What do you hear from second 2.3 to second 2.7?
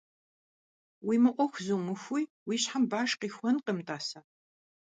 уи